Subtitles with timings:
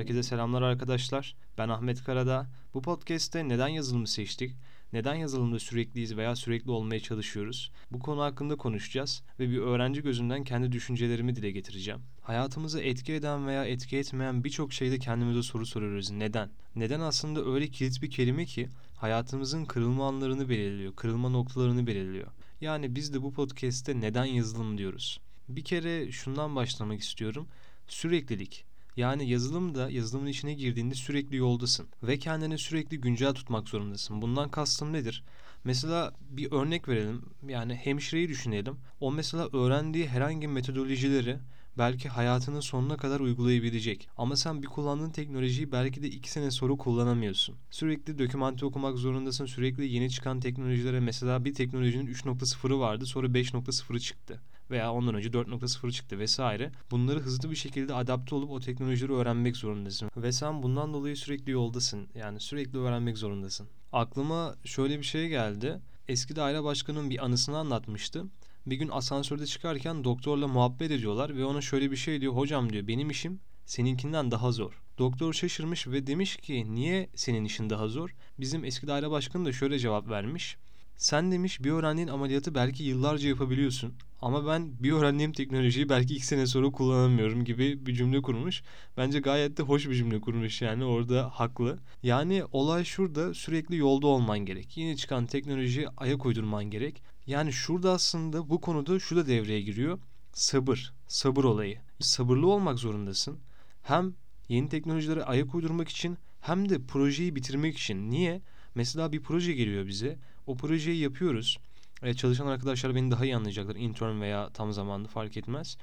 [0.00, 1.36] Herkese selamlar arkadaşlar.
[1.58, 2.46] Ben Ahmet Karada.
[2.74, 4.56] Bu podcast'te neden yazılımı seçtik,
[4.92, 7.72] neden yazılımda sürekliyiz veya sürekli olmaya çalışıyoruz?
[7.90, 12.00] Bu konu hakkında konuşacağız ve bir öğrenci gözünden kendi düşüncelerimi dile getireceğim.
[12.20, 16.10] Hayatımızı etki eden veya etki etmeyen birçok şeyde kendimize soru soruyoruz.
[16.10, 16.50] Neden?
[16.76, 22.28] Neden aslında öyle kilit bir kelime ki hayatımızın kırılma anlarını belirliyor, kırılma noktalarını belirliyor.
[22.60, 25.20] Yani biz de bu podcast'te neden yazılım diyoruz.
[25.48, 27.48] Bir kere şundan başlamak istiyorum.
[27.88, 28.69] Süreklilik.
[29.00, 34.22] Yani yazılımda yazılımın içine girdiğinde sürekli yoldasın ve kendini sürekli güncel tutmak zorundasın.
[34.22, 35.24] Bundan kastım nedir?
[35.64, 37.22] Mesela bir örnek verelim.
[37.48, 38.76] Yani hemşireyi düşünelim.
[39.00, 41.38] O mesela öğrendiği herhangi metodolojileri
[41.78, 44.08] belki hayatının sonuna kadar uygulayabilecek.
[44.16, 47.56] Ama sen bir kullandığın teknolojiyi belki de iki sene sonra kullanamıyorsun.
[47.70, 49.46] Sürekli dokümante okumak zorundasın.
[49.46, 54.40] Sürekli yeni çıkan teknolojilere mesela bir teknolojinin 3.0'ı vardı sonra 5.0'ı çıktı
[54.70, 56.72] veya ondan önce 4.0 çıktı vesaire.
[56.90, 60.10] Bunları hızlı bir şekilde adapte olup o teknolojileri öğrenmek zorundasın.
[60.16, 62.08] Ve sen bundan dolayı sürekli yoldasın.
[62.14, 63.68] Yani sürekli öğrenmek zorundasın.
[63.92, 65.80] Aklıma şöyle bir şey geldi.
[66.08, 68.24] Eski daire başkanının bir anısını anlatmıştı.
[68.66, 72.32] Bir gün asansörde çıkarken doktorla muhabbet ediyorlar ve ona şöyle bir şey diyor.
[72.32, 74.82] Hocam diyor benim işim seninkinden daha zor.
[74.98, 78.14] Doktor şaşırmış ve demiş ki niye senin işin daha zor?
[78.38, 80.56] Bizim eski daire başkanı da şöyle cevap vermiş.
[81.00, 86.26] Sen demiş bir öğrendiğin ameliyatı belki yıllarca yapabiliyorsun ama ben bir öğrendiğim teknolojiyi belki iki
[86.26, 88.62] sene sonra kullanamıyorum gibi bir cümle kurmuş.
[88.96, 91.78] Bence gayet de hoş bir cümle kurmuş yani orada haklı.
[92.02, 94.76] Yani olay şurada sürekli yolda olman gerek.
[94.76, 97.02] Yeni çıkan teknolojiye ayak uydurman gerek.
[97.26, 99.98] Yani şurada aslında bu konuda şu da devreye giriyor.
[100.32, 101.78] Sabır, sabır olayı.
[102.00, 103.38] Sabırlı olmak zorundasın.
[103.82, 104.14] Hem
[104.48, 108.10] yeni teknolojilere ayak uydurmak için hem de projeyi bitirmek için.
[108.10, 108.40] Niye?
[108.74, 110.18] Mesela bir proje geliyor bize.
[110.50, 111.58] O projeyi yapıyoruz.
[112.02, 113.76] Evet, çalışan arkadaşlar beni daha iyi anlayacaklar.
[113.76, 115.76] Intern veya tam zamanlı fark etmez.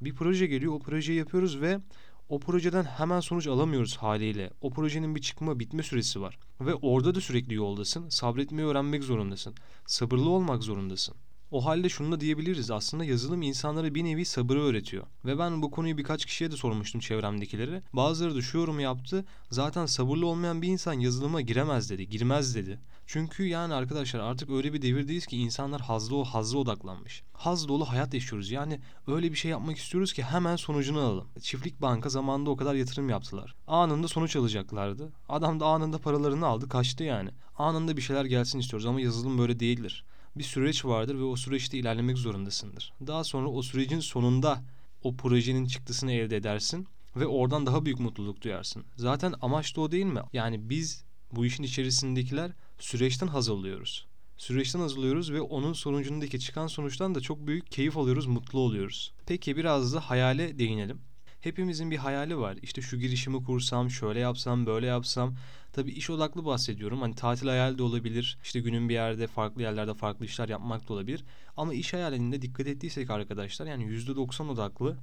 [0.00, 0.72] Bir proje geliyor.
[0.72, 1.80] O projeyi yapıyoruz ve
[2.28, 4.50] o projeden hemen sonuç alamıyoruz haliyle.
[4.60, 6.38] O projenin bir çıkma bitme süresi var.
[6.60, 8.08] Ve orada da sürekli yoldasın.
[8.08, 9.54] Sabretmeyi öğrenmek zorundasın.
[9.86, 11.14] Sabırlı olmak zorundasın.
[11.52, 15.06] O halde şunu da diyebiliriz aslında yazılım insanlara bir nevi sabırı öğretiyor.
[15.24, 17.82] Ve ben bu konuyu birkaç kişiye de sormuştum çevremdekilere.
[17.92, 19.24] Bazıları da şu yorumu yaptı.
[19.50, 22.78] Zaten sabırlı olmayan bir insan yazılıma giremez dedi, girmez dedi.
[23.06, 27.22] Çünkü yani arkadaşlar artık öyle bir devirdeyiz ki insanlar hazlı o hazlı odaklanmış.
[27.32, 28.50] Haz dolu hayat yaşıyoruz.
[28.50, 31.28] Yani öyle bir şey yapmak istiyoruz ki hemen sonucunu alalım.
[31.40, 33.54] Çiftlik banka zamanında o kadar yatırım yaptılar.
[33.66, 35.12] Anında sonuç alacaklardı.
[35.28, 37.30] Adam da anında paralarını aldı kaçtı yani.
[37.58, 40.04] Anında bir şeyler gelsin istiyoruz ama yazılım böyle değildir
[40.36, 42.92] bir süreç vardır ve o süreçte ilerlemek zorundasındır.
[43.06, 44.62] Daha sonra o sürecin sonunda
[45.02, 48.84] o projenin çıktısını elde edersin ve oradan daha büyük mutluluk duyarsın.
[48.96, 50.20] Zaten amaç da o değil mi?
[50.32, 54.06] Yani biz bu işin içerisindekiler süreçten haz alıyoruz.
[54.36, 59.12] Süreçten haz alıyoruz ve onun sonucundaki çıkan sonuçtan da çok büyük keyif alıyoruz, mutlu oluyoruz.
[59.26, 61.00] Peki biraz da hayale değinelim.
[61.42, 62.56] Hepimizin bir hayali var.
[62.62, 65.34] İşte şu girişimi kursam, şöyle yapsam, böyle yapsam.
[65.72, 67.00] Tabii iş odaklı bahsediyorum.
[67.00, 68.38] Hani tatil hayali de olabilir.
[68.42, 71.24] İşte günün bir yerde farklı yerlerde farklı işler yapmak da olabilir.
[71.56, 74.96] Ama iş hayalinde dikkat ettiysek arkadaşlar yani %90 odaklı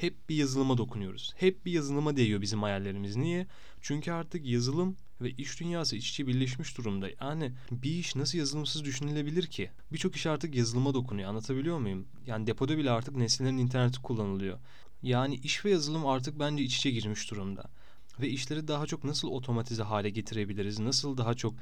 [0.00, 1.32] hep bir yazılıma dokunuyoruz.
[1.36, 3.16] Hep bir yazılıma değiyor bizim hayallerimiz.
[3.16, 3.46] Niye?
[3.80, 7.08] Çünkü artık yazılım ve iş dünyası iç içe birleşmiş durumda.
[7.20, 9.70] Yani bir iş nasıl yazılımsız düşünülebilir ki?
[9.92, 11.28] Birçok iş artık yazılıma dokunuyor.
[11.28, 12.06] Anlatabiliyor muyum?
[12.26, 14.58] Yani depoda bile artık nesnelerin interneti kullanılıyor.
[15.02, 17.64] Yani iş ve yazılım artık bence iç içe girmiş durumda.
[18.20, 21.54] Ve işleri daha çok nasıl otomatize hale getirebiliriz, nasıl daha çok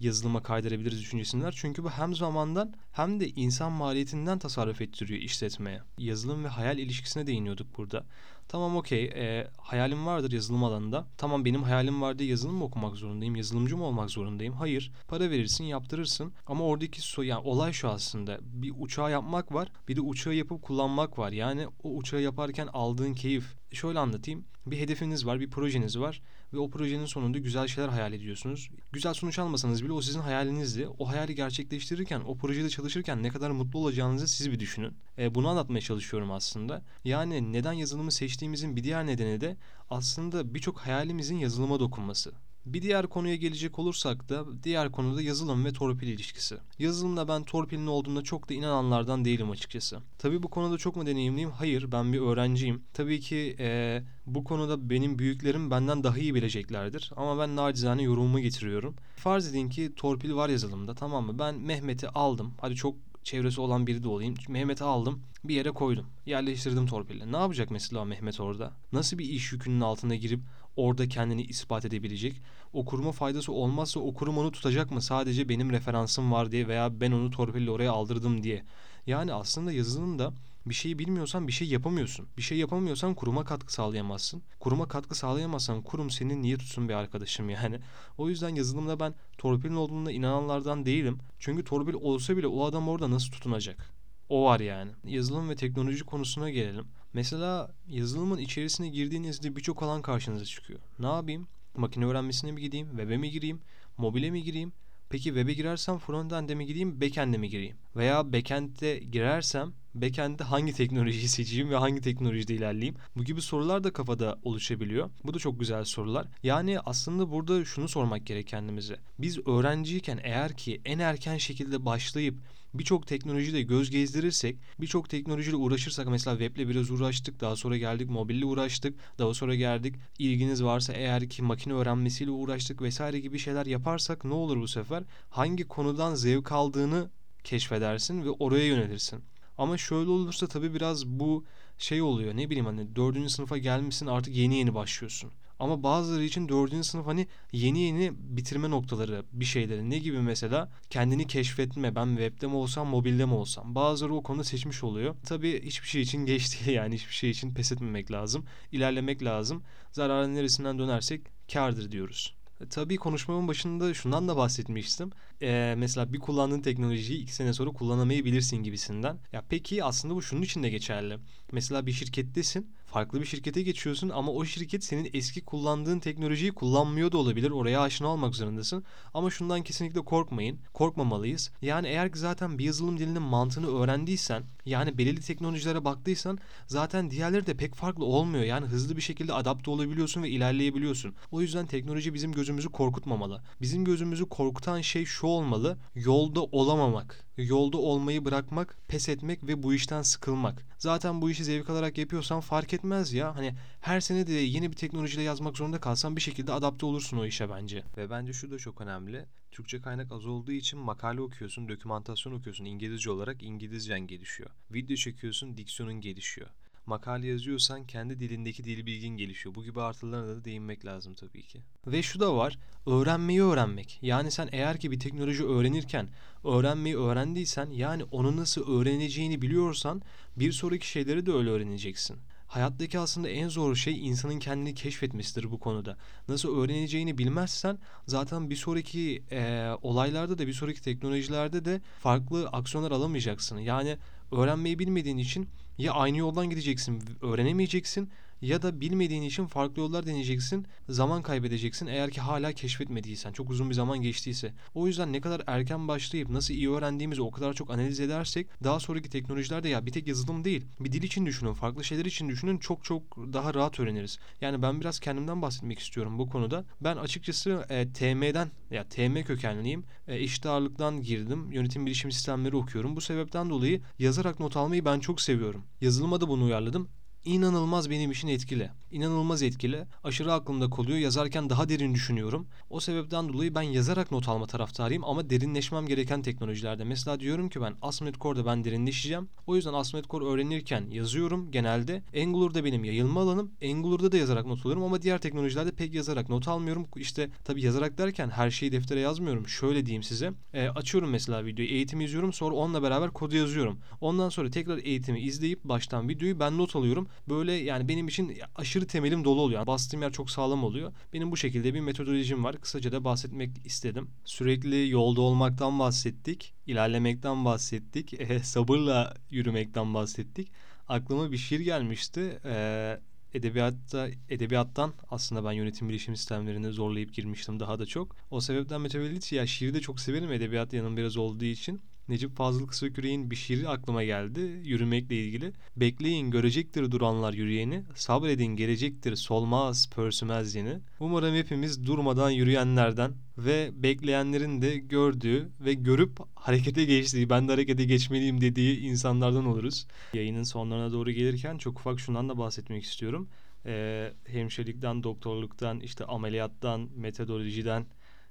[0.00, 1.54] yazılıma kaydırabiliriz düşüncesinler.
[1.56, 5.80] Çünkü bu hem zamandan hem de insan maliyetinden tasarruf ettiriyor işletmeye.
[5.98, 8.04] Yazılım ve hayal ilişkisine değiniyorduk burada.
[8.48, 11.06] Tamam okey e, hayalim vardır yazılım alanında.
[11.16, 13.36] Tamam benim hayalim vardı yazılım mı okumak zorundayım?
[13.36, 14.54] Yazılımcı mı olmak zorundayım?
[14.54, 14.92] Hayır.
[15.08, 16.32] Para verirsin yaptırırsın.
[16.46, 18.38] Ama oradaki so yani olay şu aslında.
[18.42, 19.72] Bir uçağı yapmak var.
[19.88, 21.32] Bir de uçağı yapıp kullanmak var.
[21.32, 23.56] Yani o uçağı yaparken aldığın keyif.
[23.72, 24.44] Şöyle anlatayım.
[24.66, 28.70] Bir hedefiniz var, bir projeniz var ve o projenin sonunda güzel şeyler hayal ediyorsunuz.
[28.92, 30.88] Güzel sonuç almasanız bile o sizin hayalinizdi.
[30.98, 34.96] O hayali gerçekleştirirken, o projede çalışırken ne kadar mutlu olacağınızı siz bir düşünün.
[35.18, 36.82] E, bunu anlatmaya çalışıyorum aslında.
[37.04, 39.56] Yani neden yazılımı seçtiğimizin bir diğer nedeni de
[39.90, 42.32] aslında birçok hayalimizin yazılıma dokunması.
[42.72, 46.56] Bir diğer konuya gelecek olursak da diğer konuda yazılım ve torpil ilişkisi.
[46.78, 49.98] Yazılımda ben torpilin olduğunda çok da inananlardan değilim açıkçası.
[50.18, 51.50] Tabii bu konuda çok mu deneyimliyim?
[51.50, 52.82] Hayır ben bir öğrenciyim.
[52.94, 57.10] Tabii ki ee, bu konuda benim büyüklerim benden daha iyi bileceklerdir.
[57.16, 58.96] Ama ben nacizane yorumumu getiriyorum.
[59.16, 61.38] Farz edin ki torpil var yazılımda tamam mı?
[61.38, 62.54] Ben Mehmet'i aldım.
[62.60, 62.94] Hadi çok
[63.24, 64.34] çevresi olan biri de olayım.
[64.48, 66.06] Mehmet'i aldım bir yere koydum.
[66.26, 67.32] Yerleştirdim torpille.
[67.32, 68.72] Ne yapacak mesela Mehmet orada?
[68.92, 70.40] Nasıl bir iş yükünün altına girip
[70.78, 72.42] orada kendini ispat edebilecek?
[72.72, 75.02] O kuruma faydası olmazsa o kurum onu tutacak mı?
[75.02, 78.64] Sadece benim referansım var diye veya ben onu torpille oraya aldırdım diye.
[79.06, 80.32] Yani aslında yazılımda
[80.66, 82.28] Bir şeyi bilmiyorsan bir şey yapamıyorsun.
[82.36, 84.42] Bir şey yapamıyorsan kuruma katkı sağlayamazsın.
[84.60, 87.80] Kuruma katkı sağlayamazsan kurum seni niye tutsun bir arkadaşım yani.
[88.18, 91.18] O yüzden yazılımda ben torpilin olduğuna inananlardan değilim.
[91.38, 93.92] Çünkü torpil olsa bile o adam orada nasıl tutunacak?
[94.28, 94.90] O var yani.
[95.04, 96.86] Yazılım ve teknoloji konusuna gelelim.
[97.12, 100.80] Mesela yazılımın içerisine girdiğinizde birçok alan karşınıza çıkıyor.
[100.98, 101.48] Ne yapayım?
[101.76, 102.88] Makine öğrenmesine mi gideyim?
[102.88, 103.60] Web'e mi gireyim?
[103.96, 104.72] Mobile mi gireyim?
[105.10, 107.76] Peki web'e girersem frontend'e mi gireyim, backend'e mi gireyim?
[107.96, 112.96] Veya backend'e girersem backend'de hangi teknolojiyi seçeyim ve hangi teknolojide ilerleyeyim?
[113.16, 115.10] Bu gibi sorular da kafada oluşabiliyor.
[115.24, 116.26] Bu da çok güzel sorular.
[116.42, 118.96] Yani aslında burada şunu sormak gerek kendimize.
[119.18, 122.34] Biz öğrenciyken eğer ki en erken şekilde başlayıp
[122.74, 128.44] birçok teknolojiyle göz gezdirirsek, birçok teknolojiyle uğraşırsak mesela weble biraz uğraştık, daha sonra geldik mobille
[128.44, 134.24] uğraştık, daha sonra geldik ilginiz varsa eğer ki makine öğrenmesiyle uğraştık vesaire gibi şeyler yaparsak
[134.24, 135.04] ne olur bu sefer?
[135.30, 137.10] Hangi konudan zevk aldığını
[137.44, 139.24] keşfedersin ve oraya yönelirsin.
[139.58, 141.44] Ama şöyle olursa tabii biraz bu
[141.78, 145.30] şey oluyor ne bileyim hani dördüncü sınıfa gelmişsin artık yeni yeni başlıyorsun.
[145.58, 149.90] Ama bazıları için dördüncü sınıf hani yeni yeni bitirme noktaları bir şeyleri.
[149.90, 150.70] Ne gibi mesela?
[150.90, 151.94] Kendini keşfetme.
[151.94, 153.74] Ben webde mi olsam, mobilde mi olsam?
[153.74, 155.14] Bazıları o konuda seçmiş oluyor.
[155.26, 156.94] Tabii hiçbir şey için geç değil yani.
[156.94, 158.44] Hiçbir şey için pes etmemek lazım.
[158.72, 159.62] İlerlemek lazım.
[159.92, 161.22] Zararın neresinden dönersek
[161.52, 162.37] kardır diyoruz.
[162.60, 165.10] E, tabii konuşmamın başında şundan da bahsetmiştim.
[165.42, 169.18] Ee, mesela bir kullandığın teknolojiyi iki sene sonra kullanamayabilirsin gibisinden.
[169.32, 171.18] Ya peki aslında bu şunun için de geçerli.
[171.52, 177.12] Mesela bir şirkettesin farklı bir şirkete geçiyorsun ama o şirket senin eski kullandığın teknolojiyi kullanmıyor
[177.12, 177.50] da olabilir.
[177.50, 178.84] Oraya aşina olmak zorundasın.
[179.14, 180.58] Ama şundan kesinlikle korkmayın.
[180.74, 181.50] Korkmamalıyız.
[181.62, 187.46] Yani eğer ki zaten bir yazılım dilinin mantığını öğrendiysen, yani belirli teknolojilere baktıysan zaten diğerleri
[187.46, 188.44] de pek farklı olmuyor.
[188.44, 191.14] Yani hızlı bir şekilde adapte olabiliyorsun ve ilerleyebiliyorsun.
[191.32, 193.42] O yüzden teknoloji bizim gözümüzü korkutmamalı.
[193.60, 195.78] Bizim gözümüzü korkutan şey şu olmalı.
[195.94, 200.66] Yolda olamamak yolda olmayı bırakmak, pes etmek ve bu işten sıkılmak.
[200.78, 203.36] Zaten bu işi zevk alarak yapıyorsan fark etmez ya.
[203.36, 207.24] Hani her sene de yeni bir teknolojiyle yazmak zorunda kalsan bir şekilde adapte olursun o
[207.24, 207.84] işe bence.
[207.96, 209.26] Ve bence şu da çok önemli.
[209.52, 214.50] Türkçe kaynak az olduğu için makale okuyorsun, dokümantasyon okuyorsun İngilizce olarak İngilizcen gelişiyor.
[214.70, 216.48] Video çekiyorsun, diksiyonun gelişiyor
[216.88, 219.54] makale yazıyorsan kendi dilindeki dil bilgin gelişiyor.
[219.54, 221.60] Bu gibi artılarına da değinmek lazım tabii ki.
[221.86, 223.98] Ve şu da var, öğrenmeyi öğrenmek.
[224.02, 226.08] Yani sen eğer ki bir teknoloji öğrenirken
[226.44, 230.02] öğrenmeyi öğrendiysen yani onu nasıl öğreneceğini biliyorsan
[230.36, 232.16] bir sonraki şeyleri de öyle öğreneceksin.
[232.48, 235.96] Hayattaki aslında en zor şey insanın kendini keşfetmesidir bu konuda.
[236.28, 242.90] Nasıl öğreneceğini bilmezsen zaten bir sonraki e, olaylarda da bir sonraki teknolojilerde de farklı aksiyonlar
[242.90, 243.58] alamayacaksın.
[243.58, 243.98] Yani
[244.32, 245.48] öğrenmeyi bilmediğin için
[245.78, 248.10] ya aynı yoldan gideceksin, öğrenemeyeceksin
[248.42, 253.70] ya da bilmediğin için farklı yollar deneyeceksin, zaman kaybedeceksin eğer ki hala keşfetmediysen, çok uzun
[253.70, 254.52] bir zaman geçtiyse.
[254.74, 258.80] O yüzden ne kadar erken başlayıp nasıl iyi öğrendiğimizi o kadar çok analiz edersek daha
[258.80, 262.58] sonraki teknolojilerde ya bir tek yazılım değil, bir dil için düşünün, farklı şeyler için düşünün
[262.58, 264.18] çok çok daha rahat öğreniriz.
[264.40, 266.64] Yani ben biraz kendimden bahsetmek istiyorum bu konuda.
[266.80, 269.84] Ben açıkçası e, TM'den ya TM kökenliyim.
[270.08, 271.52] E, eşit ağırlıktan girdim.
[271.52, 272.96] Yönetim bilişim sistemleri okuyorum.
[272.96, 275.62] Bu sebepten dolayı yazarak not almayı ben çok seviyorum.
[275.80, 276.88] Yazılıma da bunu uyarladım
[277.28, 278.70] inanılmaz benim için etkili.
[278.92, 279.84] İnanılmaz etkili.
[280.04, 280.98] Aşırı aklımda kalıyor.
[280.98, 282.46] Yazarken daha derin düşünüyorum.
[282.70, 286.84] O sebepten dolayı ben yazarak not alma taraftarıyım ama derinleşmem gereken teknolojilerde.
[286.84, 289.28] Mesela diyorum ki ben ASP.NET Core'da ben derinleşeceğim.
[289.46, 292.02] O yüzden ASP.NET Core öğrenirken yazıyorum genelde.
[292.22, 293.50] Angular'da benim yayılma alanım.
[293.64, 296.86] Angular'da da yazarak not alıyorum ama diğer teknolojilerde pek yazarak not almıyorum.
[296.96, 299.48] İşte tabii yazarak derken her şeyi deftere yazmıyorum.
[299.48, 300.32] Şöyle diyeyim size.
[300.54, 302.32] E, açıyorum mesela videoyu, eğitimi izliyorum.
[302.32, 303.78] Sonra onunla beraber kodu yazıyorum.
[304.00, 308.86] Ondan sonra tekrar eğitimi izleyip baştan videoyu ben not alıyorum böyle yani benim için aşırı
[308.86, 309.66] temelim dolu oluyor.
[309.66, 310.92] bastığım yer çok sağlam oluyor.
[311.12, 312.60] Benim bu şekilde bir metodolojim var.
[312.60, 314.10] Kısaca da bahsetmek istedim.
[314.24, 316.54] Sürekli yolda olmaktan bahsettik.
[316.66, 318.14] ilerlemekten bahsettik.
[318.28, 320.48] E, sabırla yürümekten bahsettik.
[320.88, 322.40] Aklıma bir şiir gelmişti.
[322.44, 322.98] E,
[323.34, 328.16] edebiyatta edebiyattan aslında ben yönetim bilişim sistemlerine zorlayıp girmiştim daha da çok.
[328.30, 331.80] O sebepten mütevellit ya şiiri de çok severim edebiyat yanım biraz olduğu için.
[332.08, 335.52] Necip Fazıl Kısaküre'nin bir şiiri aklıma geldi yürümekle ilgili.
[335.76, 340.78] Bekleyin görecektir duranlar yürüyeni, sabredin gelecektir solmaz pörsümez yeni.
[341.00, 347.84] Umarım hepimiz durmadan yürüyenlerden ve bekleyenlerin de gördüğü ve görüp harekete geçtiği, ben de harekete
[347.84, 349.86] geçmeliyim dediği insanlardan oluruz.
[350.14, 353.28] Yayının sonlarına doğru gelirken çok ufak şundan da bahsetmek istiyorum.
[353.66, 357.86] Ee, hemşirelikten, doktorluktan, işte ameliyattan, metodolojiden,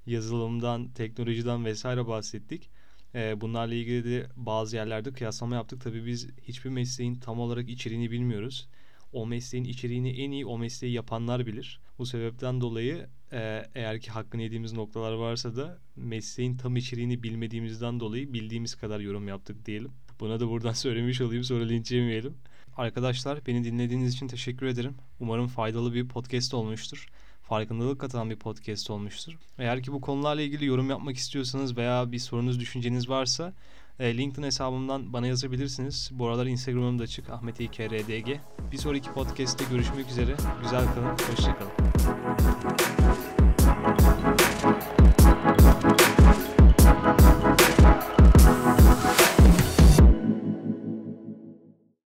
[0.05, 2.69] yazılımdan, teknolojiden vesaire bahsettik.
[3.17, 5.81] E, bunlarla ilgili de bazı yerlerde kıyaslama yaptık.
[5.81, 8.67] Tabii biz hiçbir mesleğin tam olarak içeriğini bilmiyoruz.
[9.13, 11.79] O mesleğin içeriğini en iyi o mesleği yapanlar bilir.
[11.99, 17.99] Bu sebepten dolayı e, eğer ki hakkını yediğimiz noktalar varsa da mesleğin tam içeriğini bilmediğimizden
[17.99, 19.91] dolayı bildiğimiz kadar yorum yaptık diyelim.
[20.19, 22.37] Buna da buradan söylemiş olayım sonra linç yemeyelim.
[22.77, 24.95] Arkadaşlar beni dinlediğiniz için teşekkür ederim.
[25.19, 27.07] Umarım faydalı bir podcast olmuştur.
[27.47, 29.33] Farkındalık katan bir podcast olmuştur.
[29.59, 33.53] Eğer ki bu konularla ilgili yorum yapmak istiyorsanız veya bir sorunuz, düşünceniz varsa
[33.99, 36.09] e, LinkedIn hesabımdan bana yazabilirsiniz.
[36.13, 38.29] Bu aralar Instagram'ım da açık Ahmet İKRDG.
[38.71, 40.35] Bir sonraki podcast'te görüşmek üzere.
[40.63, 41.71] Güzel kalın, hoşçakalın.